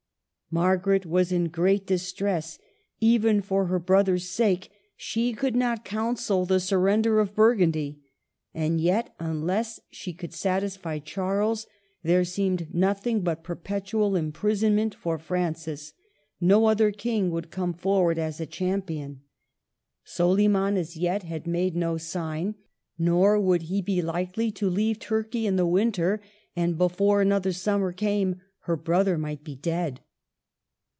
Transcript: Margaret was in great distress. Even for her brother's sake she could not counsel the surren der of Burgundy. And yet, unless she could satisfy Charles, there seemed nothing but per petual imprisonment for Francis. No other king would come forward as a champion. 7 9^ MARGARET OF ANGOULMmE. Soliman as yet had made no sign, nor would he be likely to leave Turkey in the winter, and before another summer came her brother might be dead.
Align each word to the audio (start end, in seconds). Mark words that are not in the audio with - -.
Margaret 0.53 1.05
was 1.05 1.31
in 1.31 1.47
great 1.47 1.87
distress. 1.87 2.59
Even 2.99 3.39
for 3.41 3.67
her 3.67 3.79
brother's 3.79 4.27
sake 4.27 4.69
she 4.97 5.31
could 5.31 5.55
not 5.55 5.85
counsel 5.85 6.45
the 6.45 6.57
surren 6.59 7.01
der 7.03 7.19
of 7.21 7.33
Burgundy. 7.33 8.01
And 8.53 8.81
yet, 8.81 9.15
unless 9.17 9.79
she 9.91 10.11
could 10.11 10.33
satisfy 10.33 10.99
Charles, 10.99 11.67
there 12.03 12.25
seemed 12.25 12.67
nothing 12.75 13.21
but 13.21 13.45
per 13.45 13.55
petual 13.55 14.19
imprisonment 14.19 14.93
for 14.93 15.17
Francis. 15.17 15.93
No 16.41 16.65
other 16.65 16.91
king 16.91 17.31
would 17.31 17.49
come 17.49 17.71
forward 17.73 18.19
as 18.19 18.41
a 18.41 18.45
champion. 18.45 19.21
7 20.03 20.31
9^ 20.33 20.33
MARGARET 20.33 20.33
OF 20.33 20.39
ANGOULMmE. 20.41 20.75
Soliman 20.75 20.77
as 20.77 20.97
yet 20.97 21.23
had 21.23 21.47
made 21.47 21.77
no 21.77 21.95
sign, 21.95 22.55
nor 22.99 23.39
would 23.39 23.61
he 23.61 23.81
be 23.81 24.01
likely 24.01 24.51
to 24.51 24.69
leave 24.69 24.99
Turkey 24.99 25.47
in 25.47 25.55
the 25.55 25.65
winter, 25.65 26.21
and 26.57 26.77
before 26.77 27.21
another 27.21 27.53
summer 27.53 27.93
came 27.93 28.41
her 28.63 28.75
brother 28.75 29.17
might 29.17 29.45
be 29.45 29.55
dead. 29.55 30.01